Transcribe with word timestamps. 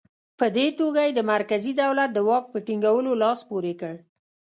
په 0.39 0.45
دې 0.55 0.67
توګه 0.79 1.01
یې 1.07 1.11
د 1.15 1.21
مرکزي 1.33 1.71
دولت 1.81 2.09
د 2.13 2.19
واک 2.27 2.45
په 2.53 2.59
ټینګولو 2.65 3.11
لاس 3.21 3.39
پورې 3.49 3.73
کړ. 3.81 3.95